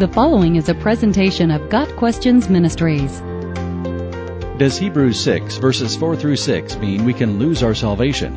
The 0.00 0.08
following 0.08 0.56
is 0.56 0.70
a 0.70 0.74
presentation 0.74 1.50
of 1.50 1.68
Got 1.68 1.94
Questions 1.96 2.48
Ministries. 2.48 3.20
Does 4.56 4.78
Hebrews 4.78 5.20
6 5.20 5.58
verses 5.58 5.94
4 5.94 6.16
through 6.16 6.36
6 6.36 6.76
mean 6.78 7.04
we 7.04 7.12
can 7.12 7.38
lose 7.38 7.62
our 7.62 7.74
salvation? 7.74 8.32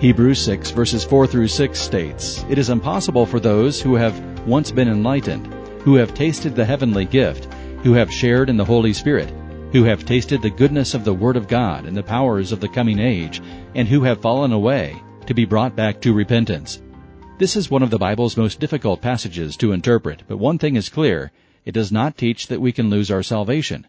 Hebrews 0.00 0.42
6 0.42 0.70
verses 0.70 1.04
4 1.04 1.26
through 1.26 1.48
6 1.48 1.78
states, 1.78 2.42
It 2.48 2.56
is 2.56 2.70
impossible 2.70 3.26
for 3.26 3.38
those 3.38 3.82
who 3.82 3.96
have 3.96 4.18
once 4.46 4.70
been 4.70 4.88
enlightened, 4.88 5.52
who 5.82 5.96
have 5.96 6.14
tasted 6.14 6.56
the 6.56 6.64
heavenly 6.64 7.04
gift, 7.04 7.44
who 7.82 7.92
have 7.92 8.10
shared 8.10 8.48
in 8.48 8.56
the 8.56 8.64
Holy 8.64 8.94
Spirit, 8.94 9.30
who 9.72 9.84
have 9.84 10.06
tasted 10.06 10.40
the 10.40 10.48
goodness 10.48 10.94
of 10.94 11.04
the 11.04 11.12
Word 11.12 11.36
of 11.36 11.48
God 11.48 11.84
and 11.84 11.94
the 11.94 12.02
powers 12.02 12.50
of 12.50 12.60
the 12.60 12.68
coming 12.68 12.98
age, 12.98 13.42
and 13.74 13.86
who 13.86 14.00
have 14.04 14.22
fallen 14.22 14.52
away, 14.52 15.02
to 15.26 15.34
be 15.34 15.44
brought 15.44 15.76
back 15.76 16.00
to 16.00 16.14
repentance. 16.14 16.80
This 17.36 17.56
is 17.56 17.68
one 17.68 17.82
of 17.82 17.90
the 17.90 17.98
Bible's 17.98 18.36
most 18.36 18.60
difficult 18.60 19.02
passages 19.02 19.56
to 19.56 19.72
interpret, 19.72 20.22
but 20.28 20.36
one 20.36 20.56
thing 20.56 20.76
is 20.76 20.88
clear. 20.88 21.32
It 21.64 21.72
does 21.72 21.90
not 21.90 22.16
teach 22.16 22.46
that 22.46 22.60
we 22.60 22.70
can 22.70 22.90
lose 22.90 23.10
our 23.10 23.24
salvation. 23.24 23.88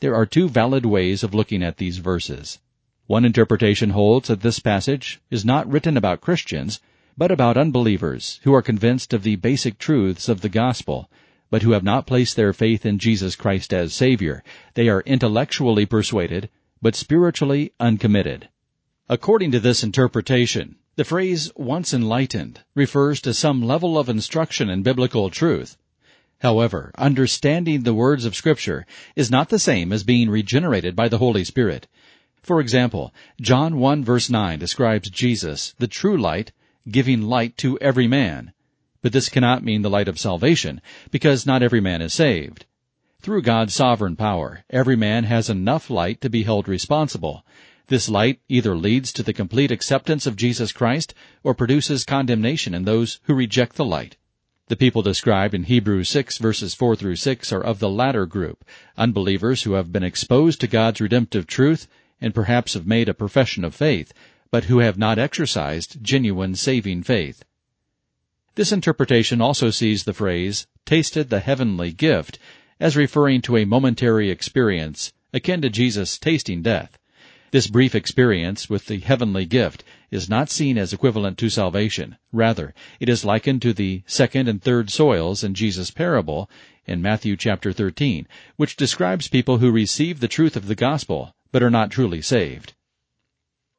There 0.00 0.14
are 0.14 0.24
two 0.24 0.48
valid 0.48 0.86
ways 0.86 1.22
of 1.22 1.34
looking 1.34 1.62
at 1.62 1.76
these 1.76 1.98
verses. 1.98 2.60
One 3.06 3.26
interpretation 3.26 3.90
holds 3.90 4.28
that 4.28 4.40
this 4.40 4.58
passage 4.58 5.20
is 5.30 5.44
not 5.44 5.70
written 5.70 5.98
about 5.98 6.22
Christians, 6.22 6.80
but 7.14 7.30
about 7.30 7.58
unbelievers 7.58 8.40
who 8.44 8.54
are 8.54 8.62
convinced 8.62 9.12
of 9.12 9.22
the 9.22 9.36
basic 9.36 9.76
truths 9.76 10.26
of 10.26 10.40
the 10.40 10.48
gospel, 10.48 11.10
but 11.50 11.62
who 11.62 11.72
have 11.72 11.84
not 11.84 12.06
placed 12.06 12.36
their 12.36 12.54
faith 12.54 12.86
in 12.86 12.98
Jesus 12.98 13.36
Christ 13.36 13.74
as 13.74 13.92
Savior. 13.92 14.42
They 14.72 14.88
are 14.88 15.02
intellectually 15.02 15.84
persuaded, 15.84 16.48
but 16.80 16.96
spiritually 16.96 17.74
uncommitted. 17.78 18.48
According 19.10 19.50
to 19.52 19.60
this 19.60 19.84
interpretation, 19.84 20.76
the 20.98 21.04
phrase 21.04 21.48
once 21.54 21.94
enlightened 21.94 22.58
refers 22.74 23.20
to 23.20 23.32
some 23.32 23.62
level 23.62 23.96
of 23.96 24.08
instruction 24.08 24.68
in 24.68 24.82
biblical 24.82 25.30
truth. 25.30 25.78
However, 26.40 26.90
understanding 26.98 27.84
the 27.84 27.94
words 27.94 28.24
of 28.24 28.34
Scripture 28.34 28.84
is 29.14 29.30
not 29.30 29.48
the 29.48 29.60
same 29.60 29.92
as 29.92 30.02
being 30.02 30.28
regenerated 30.28 30.96
by 30.96 31.06
the 31.06 31.18
Holy 31.18 31.44
Spirit. 31.44 31.86
For 32.42 32.60
example, 32.60 33.14
John 33.40 33.78
1 33.78 34.02
verse 34.02 34.28
9 34.28 34.58
describes 34.58 35.08
Jesus, 35.08 35.72
the 35.78 35.86
true 35.86 36.18
light, 36.18 36.50
giving 36.90 37.22
light 37.22 37.56
to 37.58 37.78
every 37.78 38.08
man. 38.08 38.52
But 39.00 39.12
this 39.12 39.28
cannot 39.28 39.62
mean 39.62 39.82
the 39.82 39.90
light 39.90 40.08
of 40.08 40.18
salvation, 40.18 40.80
because 41.12 41.46
not 41.46 41.62
every 41.62 41.80
man 41.80 42.02
is 42.02 42.12
saved. 42.12 42.66
Through 43.20 43.42
God's 43.42 43.72
sovereign 43.72 44.16
power, 44.16 44.64
every 44.68 44.96
man 44.96 45.22
has 45.22 45.48
enough 45.48 45.90
light 45.90 46.20
to 46.22 46.28
be 46.28 46.42
held 46.42 46.66
responsible. 46.66 47.44
This 47.88 48.10
light 48.10 48.40
either 48.50 48.76
leads 48.76 49.14
to 49.14 49.22
the 49.22 49.32
complete 49.32 49.70
acceptance 49.70 50.26
of 50.26 50.36
Jesus 50.36 50.72
Christ 50.72 51.14
or 51.42 51.54
produces 51.54 52.04
condemnation 52.04 52.74
in 52.74 52.84
those 52.84 53.18
who 53.22 53.34
reject 53.34 53.76
the 53.76 53.84
light. 53.84 54.18
The 54.66 54.76
people 54.76 55.00
described 55.00 55.54
in 55.54 55.64
Hebrews 55.64 56.10
6 56.10 56.36
verses 56.36 56.74
4 56.74 56.96
through 56.96 57.16
6 57.16 57.50
are 57.50 57.64
of 57.64 57.78
the 57.78 57.88
latter 57.88 58.26
group, 58.26 58.62
unbelievers 58.98 59.62
who 59.62 59.72
have 59.72 59.90
been 59.90 60.02
exposed 60.02 60.60
to 60.60 60.66
God's 60.66 61.00
redemptive 61.00 61.46
truth 61.46 61.88
and 62.20 62.34
perhaps 62.34 62.74
have 62.74 62.86
made 62.86 63.08
a 63.08 63.14
profession 63.14 63.64
of 63.64 63.74
faith, 63.74 64.12
but 64.50 64.64
who 64.64 64.80
have 64.80 64.98
not 64.98 65.18
exercised 65.18 66.04
genuine 66.04 66.54
saving 66.54 67.04
faith. 67.04 67.42
This 68.54 68.70
interpretation 68.70 69.40
also 69.40 69.70
sees 69.70 70.04
the 70.04 70.12
phrase, 70.12 70.66
tasted 70.84 71.30
the 71.30 71.40
heavenly 71.40 71.92
gift, 71.92 72.38
as 72.78 72.98
referring 72.98 73.40
to 73.42 73.56
a 73.56 73.64
momentary 73.64 74.28
experience 74.28 75.14
akin 75.32 75.62
to 75.62 75.70
Jesus 75.70 76.18
tasting 76.18 76.60
death. 76.60 76.97
This 77.50 77.66
brief 77.66 77.94
experience 77.94 78.68
with 78.68 78.86
the 78.86 78.98
heavenly 78.98 79.46
gift 79.46 79.82
is 80.10 80.28
not 80.28 80.50
seen 80.50 80.76
as 80.76 80.92
equivalent 80.92 81.38
to 81.38 81.48
salvation. 81.48 82.18
Rather, 82.30 82.74
it 83.00 83.08
is 83.08 83.24
likened 83.24 83.62
to 83.62 83.72
the 83.72 84.02
second 84.06 84.48
and 84.48 84.60
third 84.60 84.90
soils 84.90 85.42
in 85.42 85.54
Jesus' 85.54 85.90
parable 85.90 86.50
in 86.84 87.00
Matthew 87.00 87.36
chapter 87.38 87.72
13, 87.72 88.28
which 88.56 88.76
describes 88.76 89.28
people 89.28 89.58
who 89.58 89.70
receive 89.70 90.20
the 90.20 90.28
truth 90.28 90.56
of 90.56 90.66
the 90.66 90.74
gospel 90.74 91.34
but 91.50 91.62
are 91.62 91.70
not 91.70 91.90
truly 91.90 92.20
saved. 92.20 92.74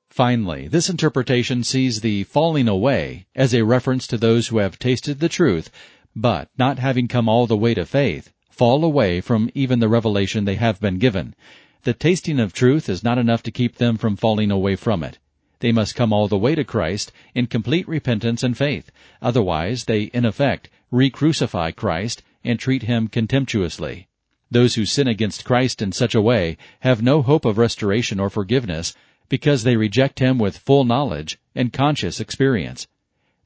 Finally, 0.09 0.67
this 0.67 0.89
interpretation 0.89 1.63
sees 1.63 2.01
the 2.01 2.23
falling 2.23 2.67
away 2.67 3.27
as 3.35 3.53
a 3.53 3.63
reference 3.63 4.07
to 4.07 4.17
those 4.17 4.47
who 4.47 4.57
have 4.57 4.79
tasted 4.79 5.19
the 5.19 5.29
truth, 5.29 5.69
but, 6.15 6.49
not 6.57 6.79
having 6.79 7.07
come 7.07 7.29
all 7.29 7.45
the 7.45 7.55
way 7.55 7.75
to 7.75 7.85
faith, 7.85 8.33
fall 8.49 8.83
away 8.83 9.21
from 9.21 9.51
even 9.53 9.79
the 9.79 9.87
revelation 9.87 10.45
they 10.45 10.55
have 10.55 10.81
been 10.81 10.97
given. 10.97 11.35
The 11.83 11.93
tasting 11.93 12.41
of 12.41 12.51
truth 12.51 12.89
is 12.89 13.05
not 13.05 13.17
enough 13.17 13.41
to 13.43 13.51
keep 13.51 13.75
them 13.75 13.97
from 13.97 14.17
falling 14.17 14.51
away 14.51 14.75
from 14.75 15.01
it. 15.01 15.17
They 15.59 15.71
must 15.71 15.95
come 15.95 16.11
all 16.11 16.27
the 16.27 16.37
way 16.37 16.53
to 16.55 16.65
Christ 16.65 17.13
in 17.33 17.47
complete 17.47 17.87
repentance 17.87 18.43
and 18.43 18.57
faith. 18.57 18.91
Otherwise, 19.21 19.85
they, 19.85 20.03
in 20.03 20.25
effect, 20.25 20.69
re-crucify 20.91 21.71
Christ 21.71 22.21
and 22.43 22.59
treat 22.59 22.83
him 22.83 23.07
contemptuously. 23.07 24.07
Those 24.51 24.75
who 24.75 24.85
sin 24.85 25.07
against 25.07 25.45
Christ 25.45 25.81
in 25.81 25.93
such 25.93 26.15
a 26.15 26.21
way 26.21 26.57
have 26.81 27.01
no 27.01 27.21
hope 27.21 27.45
of 27.45 27.57
restoration 27.57 28.19
or 28.19 28.29
forgiveness 28.29 28.93
because 29.29 29.63
they 29.63 29.77
reject 29.77 30.19
him 30.19 30.37
with 30.37 30.57
full 30.57 30.83
knowledge 30.83 31.37
and 31.55 31.71
conscious 31.71 32.19
experience. 32.19 32.87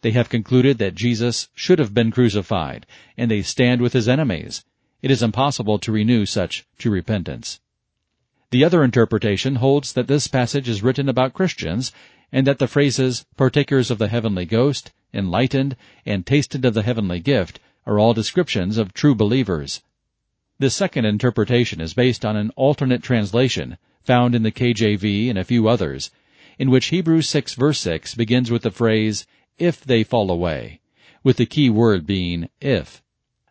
They 0.02 0.12
have 0.12 0.30
concluded 0.30 0.80
that 0.80 0.96
Jesus 0.96 1.50
should 1.54 1.78
have 1.78 1.94
been 1.94 2.10
crucified, 2.10 2.88
and 3.16 3.30
they 3.30 3.44
stand 3.44 3.82
with 3.82 3.94
his 3.94 4.08
enemies. 4.08 4.66
It 5.02 5.12
is 5.12 5.22
impossible 5.22 5.78
to 5.80 5.92
renew 5.92 6.26
such 6.26 6.66
to 6.80 6.90
repentance. 6.90 7.60
The 8.54 8.64
other 8.64 8.84
interpretation 8.84 9.56
holds 9.56 9.94
that 9.94 10.06
this 10.06 10.28
passage 10.28 10.70
is 10.70 10.84
written 10.84 11.10
about 11.10 11.34
Christians 11.34 11.92
and 12.32 12.46
that 12.46 12.60
the 12.60 12.68
phrases 12.68 13.26
partakers 13.36 13.90
of 13.90 13.98
the 13.98 14.10
heavenly 14.10 14.46
ghost, 14.46 14.92
enlightened, 15.12 15.76
and 16.06 16.24
tasted 16.24 16.64
of 16.64 16.76
the 16.76 16.84
heavenly 16.84 17.20
gift 17.20 17.60
are 17.88 17.98
all 17.98 18.14
descriptions 18.14 18.78
of 18.78 18.94
true 18.94 19.16
believers. 19.16 19.82
The 20.60 20.70
second 20.70 21.06
interpretation 21.06 21.82
is 21.82 21.96
based 21.96 22.24
on 22.24 22.36
an 22.36 22.52
alternate 22.56 23.02
translation 23.02 23.80
found 24.04 24.36
in 24.36 24.44
the 24.44 24.52
KJV 24.52 25.32
and 25.32 25.40
a 25.40 25.44
few 25.44 25.68
others, 25.68 26.12
in 26.60 26.70
which 26.70 26.90
Hebrews 26.90 27.28
6 27.28 27.56
verse 27.56 27.80
6 27.80 28.14
begins 28.14 28.52
with 28.52 28.62
the 28.62 28.70
phrase, 28.70 29.26
if 29.58 29.84
they 29.84 30.04
fall 30.04 30.30
away, 30.30 30.80
with 31.24 31.38
the 31.38 31.48
key 31.48 31.72
word 31.72 32.06
being 32.06 32.50
if. 32.62 33.02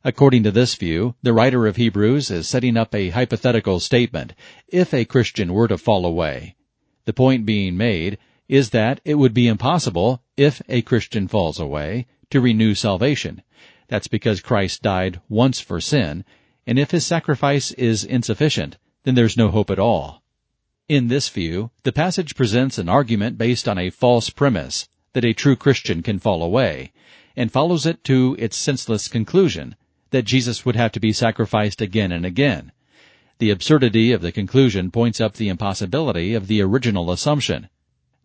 According 0.05 0.43
to 0.43 0.51
this 0.51 0.75
view, 0.75 1.15
the 1.23 1.33
writer 1.33 1.65
of 1.69 1.77
Hebrews 1.77 2.29
is 2.29 2.49
setting 2.49 2.77
up 2.77 2.93
a 2.93 3.11
hypothetical 3.11 3.79
statement, 3.79 4.35
if 4.67 4.93
a 4.93 5.05
Christian 5.05 5.53
were 5.53 5.69
to 5.69 5.79
fall 5.79 6.05
away. 6.05 6.57
The 7.05 7.13
point 7.13 7.47
being 7.47 7.77
made 7.77 8.19
is 8.49 8.71
that 8.71 9.01
it 9.05 9.15
would 9.15 9.33
be 9.33 9.47
impossible, 9.47 10.21
if 10.37 10.61
a 10.69 10.83
Christian 10.83 11.29
falls 11.29 11.61
away, 11.61 12.09
to 12.31 12.41
renew 12.41 12.75
salvation. 12.75 13.43
That's 13.87 14.09
because 14.09 14.41
Christ 14.41 14.83
died 14.83 15.21
once 15.29 15.61
for 15.61 15.81
sin, 15.81 16.25
and 16.67 16.81
if 16.81 16.91
his 16.91 17.07
sacrifice 17.07 17.71
is 17.71 18.03
insufficient, 18.03 18.79
then 19.05 19.15
there's 19.15 19.37
no 19.37 19.51
hope 19.53 19.71
at 19.71 19.79
all. 19.79 20.25
In 20.89 21.07
this 21.07 21.29
view, 21.29 21.71
the 21.85 21.93
passage 21.93 22.35
presents 22.35 22.77
an 22.77 22.89
argument 22.89 23.39
based 23.39 23.69
on 23.69 23.79
a 23.79 23.91
false 23.91 24.31
premise 24.31 24.89
that 25.13 25.25
a 25.25 25.33
true 25.33 25.55
Christian 25.55 26.03
can 26.03 26.19
fall 26.19 26.43
away, 26.43 26.91
and 27.37 27.53
follows 27.53 27.87
it 27.87 28.03
to 28.03 28.35
its 28.41 28.57
senseless 28.57 29.07
conclusion 29.07 29.77
that 30.13 30.25
Jesus 30.25 30.65
would 30.65 30.77
have 30.77 30.93
to 30.93 31.01
be 31.01 31.13
sacrificed 31.13 31.83
again 31.83 32.13
and 32.13 32.25
again. 32.25 32.73
The 33.39 33.51
absurdity 33.51 34.13
of 34.13 34.23
the 34.23 34.31
conclusion 34.31 34.91
points 34.91 35.21
up 35.21 35.35
the 35.35 35.49
impossibility 35.49 36.33
of 36.33 36.47
the 36.47 36.63
original 36.63 37.11
assumption. 37.11 37.69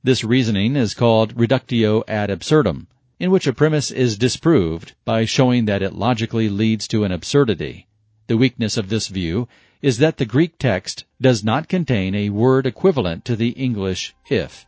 This 0.04 0.24
reasoning 0.24 0.76
is 0.76 0.94
called 0.94 1.34
reductio 1.36 2.04
ad 2.08 2.30
absurdum, 2.30 2.88
in 3.20 3.32
which 3.32 3.48
a 3.48 3.54
premise 3.54 3.90
is 3.90 4.18
disproved 4.18 4.94
by 5.06 5.26
showing 5.26 5.66
that 5.66 5.82
it 5.82 5.96
logically 5.96 6.50
leads 6.50 6.88
to 6.90 7.04
an 7.04 7.12
absurdity. 7.12 7.88
The 8.28 8.38
weakness 8.38 8.78
of 8.78 8.90
this 8.90 9.08
view 9.08 9.48
is 9.82 9.98
that 9.98 10.18
the 10.18 10.26
Greek 10.26 10.58
text 10.60 11.06
does 11.20 11.44
not 11.44 11.68
contain 11.68 12.14
a 12.14 12.30
word 12.30 12.66
equivalent 12.66 13.26
to 13.26 13.36
the 13.36 13.50
English 13.50 14.14
if. 14.30 14.66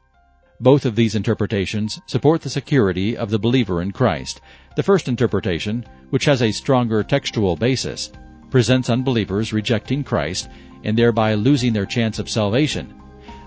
Both 0.62 0.86
of 0.86 0.97
these 0.97 1.16
interpretations 1.16 2.02
support 2.06 2.42
the 2.42 2.50
security 2.50 3.16
of 3.16 3.30
the 3.30 3.40
believer 3.40 3.81
in 3.81 3.92
Christ. 3.92 4.42
The 4.75 4.83
first 4.83 5.07
interpretation, 5.07 5.86
which 6.10 6.25
has 6.25 6.42
a 6.42 6.51
stronger 6.51 7.01
textual 7.01 7.56
basis, 7.56 8.12
presents 8.50 8.89
unbelievers 8.89 9.54
rejecting 9.54 10.04
Christ 10.04 10.50
and 10.83 10.98
thereby 10.98 11.36
losing 11.36 11.72
their 11.72 11.86
chance 11.86 12.19
of 12.19 12.30
salvation. 12.30 12.94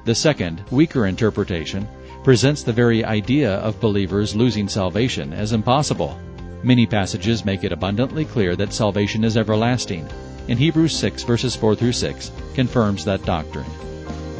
The 0.06 0.14
second, 0.14 0.62
weaker 0.70 1.06
interpretation, 1.06 1.86
presents 2.24 2.62
the 2.62 2.72
very 2.72 3.04
idea 3.04 3.56
of 3.56 3.80
believers 3.80 4.34
losing 4.34 4.66
salvation 4.66 5.34
as 5.34 5.52
impossible. 5.52 6.18
Many 6.62 6.86
passages 6.86 7.44
make 7.44 7.62
it 7.62 7.72
abundantly 7.72 8.24
clear 8.24 8.56
that 8.56 8.72
salvation 8.72 9.22
is 9.22 9.36
everlasting, 9.36 10.08
and 10.48 10.58
Hebrews 10.58 10.96
6 10.96 11.24
verses 11.24 11.54
4 11.56 11.74
through 11.74 11.92
6 11.92 12.32
confirms 12.54 13.04
that 13.04 13.24
doctrine. 13.26 13.91